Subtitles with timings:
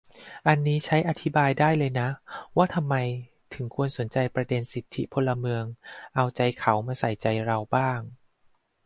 [0.47, 2.09] อันนี้ใช้อธิบายได้เลยนะ
[2.57, 2.95] ว่าทำไม
[3.53, 5.63] ถึงควรสนใจประเด็นสิทธิพลเมือง
[6.15, 7.99] เอาใจเขามาใส่ใจเราบ้าง